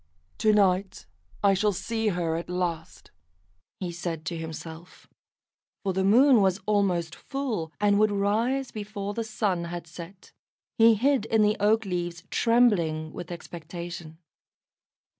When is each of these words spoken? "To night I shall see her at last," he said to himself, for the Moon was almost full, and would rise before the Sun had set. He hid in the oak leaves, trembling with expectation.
"To 0.39 0.51
night 0.51 1.05
I 1.43 1.53
shall 1.53 1.73
see 1.73 2.07
her 2.07 2.35
at 2.35 2.49
last," 2.49 3.11
he 3.79 3.91
said 3.91 4.25
to 4.25 4.35
himself, 4.35 5.07
for 5.83 5.93
the 5.93 6.03
Moon 6.03 6.41
was 6.41 6.59
almost 6.65 7.13
full, 7.13 7.71
and 7.79 7.99
would 7.99 8.09
rise 8.09 8.71
before 8.71 9.13
the 9.13 9.23
Sun 9.23 9.65
had 9.65 9.85
set. 9.85 10.31
He 10.79 10.95
hid 10.95 11.25
in 11.25 11.43
the 11.43 11.55
oak 11.59 11.85
leaves, 11.85 12.23
trembling 12.31 13.13
with 13.13 13.31
expectation. 13.31 14.17